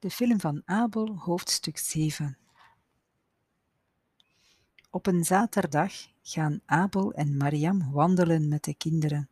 De 0.00 0.10
film 0.10 0.40
van 0.40 0.62
Abel, 0.64 1.16
hoofdstuk 1.16 1.78
7. 1.78 2.38
Op 4.90 5.06
een 5.06 5.24
zaterdag 5.24 5.92
gaan 6.22 6.60
Abel 6.66 7.12
en 7.12 7.36
Mariam 7.36 7.92
wandelen 7.92 8.48
met 8.48 8.64
de 8.64 8.74
kinderen. 8.74 9.28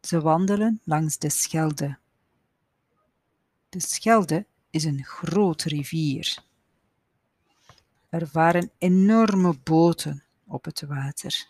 Ze 0.00 0.20
wandelen 0.20 0.80
langs 0.84 1.18
de 1.18 1.28
Schelde. 1.28 1.98
De 3.68 3.80
Schelde 3.80 4.46
is 4.70 4.84
een 4.84 5.04
grote 5.04 5.68
rivier. 5.68 6.44
Er 8.08 8.28
varen 8.28 8.70
enorme 8.78 9.58
boten 9.62 10.24
op 10.46 10.64
het 10.64 10.80
water. 10.80 11.46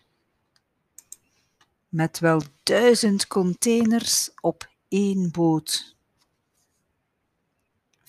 Met 1.88 2.18
wel 2.18 2.42
duizend 2.62 3.26
containers 3.26 4.30
op 4.40 4.70
één 4.88 5.30
boot. 5.30 5.93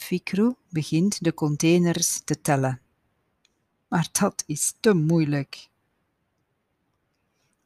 Fikru 0.06 0.56
begint 0.70 1.24
de 1.24 1.34
containers 1.34 2.22
te 2.24 2.42
tellen. 2.42 2.82
Maar 3.88 4.10
dat 4.12 4.44
is 4.46 4.74
te 4.80 4.94
moeilijk. 4.94 5.70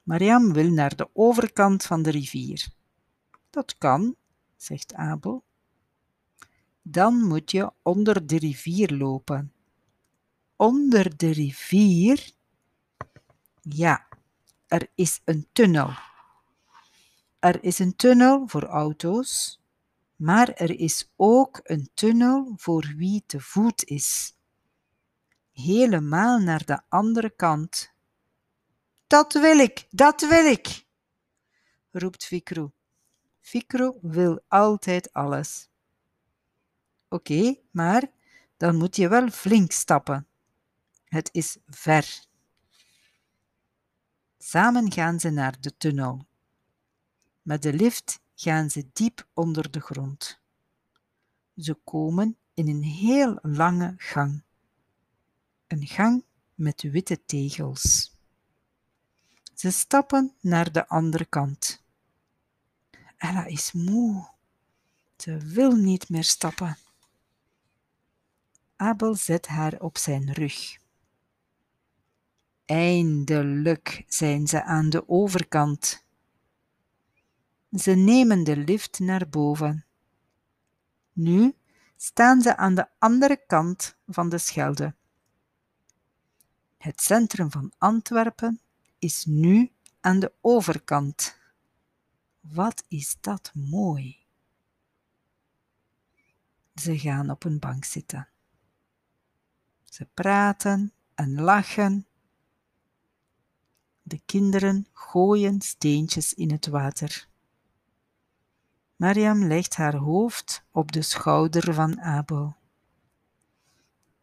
Mariam 0.03 0.53
wil 0.53 0.70
naar 0.70 0.95
de 0.95 1.09
overkant 1.13 1.84
van 1.84 2.02
de 2.02 2.09
rivier. 2.09 2.67
Dat 3.49 3.77
kan, 3.77 4.15
zegt 4.57 4.93
Abel. 4.93 5.43
Dan 6.81 7.27
moet 7.27 7.52
je 7.52 7.71
onder 7.81 8.27
de 8.27 8.38
rivier 8.38 8.91
lopen. 8.91 9.53
Onder 10.55 11.17
de 11.17 11.31
rivier? 11.31 12.31
Ja, 13.62 14.07
er 14.67 14.90
is 14.95 15.21
een 15.26 15.48
tunnel. 15.51 15.90
Er 17.40 17.63
is 17.63 17.79
een 17.79 17.95
tunnel 17.95 18.48
voor 18.48 18.63
auto's, 18.63 19.59
maar 20.20 20.50
er 20.50 20.80
is 20.80 21.12
ook 21.16 21.59
een 21.64 21.90
tunnel 21.94 22.54
voor 22.58 22.94
wie 22.96 23.23
te 23.26 23.41
voet 23.41 23.84
is. 23.84 24.35
Helemaal 25.52 26.40
naar 26.40 26.66
de 26.66 26.82
andere 26.88 27.30
kant. 27.30 27.93
Dat 29.08 29.34
wil 29.34 29.60
ik, 29.60 29.88
dat 29.90 30.21
wil 30.21 30.46
ik, 30.46 30.85
roept 31.91 32.26
Fikru. 32.26 32.71
Fikru 33.40 33.98
wil 34.02 34.43
altijd 34.48 35.13
alles. 35.13 35.70
Oké, 37.10 37.55
maar 37.71 38.12
dan 38.58 38.76
moet 38.76 38.96
je 38.96 39.08
wel 39.08 39.30
flink 39.30 39.71
stappen. 39.71 40.27
Het 41.05 41.30
is 41.32 41.58
ver. 41.65 42.26
Samen 44.38 44.91
gaan 44.91 45.20
ze 45.20 45.30
naar 45.30 45.62
de 45.62 45.77
tunnel. 45.77 46.27
Met 47.41 47.62
de 47.62 47.74
lift 47.74 48.20
gaan 48.41 48.70
ze 48.70 48.90
diep 48.93 49.27
onder 49.34 49.71
de 49.71 49.79
grond. 49.79 50.40
Ze 51.55 51.73
komen 51.73 52.37
in 52.54 52.68
een 52.68 52.84
heel 52.84 53.40
lange 53.41 53.93
gang. 53.98 54.43
Een 55.68 55.87
gang 55.87 56.23
met 56.55 56.81
witte 56.81 57.26
tegels. 57.26 58.15
Ze 59.54 59.71
stappen 59.71 60.34
naar 60.40 60.71
de 60.71 60.87
andere 60.87 61.26
kant. 61.26 61.84
Ella 63.18 63.46
is 63.46 63.71
moe. 63.71 64.29
Ze 65.18 65.38
wil 65.38 65.72
niet 65.75 66.09
meer 66.09 66.24
stappen. 66.24 66.78
Abel 68.75 69.16
zet 69.16 69.47
haar 69.47 69.79
op 69.79 69.97
zijn 69.97 70.34
rug. 70.34 70.78
Eindelijk 72.66 74.03
zijn 74.07 74.47
ze 74.47 74.63
aan 74.63 74.90
de 74.90 75.09
overkant. 75.09 76.07
Ze 77.78 77.91
nemen 77.91 78.44
de 78.44 78.57
lift 78.57 79.00
naar 79.00 79.29
boven. 79.29 79.85
Nu 81.13 81.56
staan 81.97 82.41
ze 82.41 82.57
aan 82.57 82.75
de 82.75 82.88
andere 83.00 83.44
kant 83.47 83.97
van 84.07 84.29
de 84.29 84.38
Schelde. 84.38 84.95
Het 86.78 87.01
centrum 87.01 87.51
van 87.51 87.72
Antwerpen 87.78 88.59
is 89.00 89.25
nu 89.25 89.72
aan 90.00 90.19
de 90.19 90.34
overkant. 90.41 91.38
Wat 92.40 92.84
is 92.88 93.18
dat 93.22 93.52
mooi! 93.53 94.18
Ze 96.75 97.00
gaan 97.00 97.29
op 97.29 97.44
een 97.44 97.59
bank 97.59 97.84
zitten. 97.84 98.28
Ze 99.84 100.08
praten 100.13 100.94
en 101.16 101.41
lachen. 101.41 102.08
De 104.02 104.22
kinderen 104.25 104.88
gooien 104.94 105.62
steentjes 105.62 106.34
in 106.34 106.52
het 106.52 106.68
water. 106.68 107.28
Mariam 109.00 109.46
legt 109.46 109.76
haar 109.76 109.96
hoofd 109.96 110.64
op 110.72 110.92
de 110.92 111.02
schouder 111.02 111.74
van 111.74 112.02
Abel. 112.02 112.56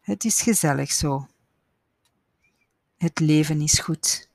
Het 0.01 0.25
is 0.25 0.41
gezellig 0.43 0.93
zo. 0.93 1.27
Het 2.97 3.19
leven 3.19 3.61
is 3.61 3.79
goed. 3.79 4.29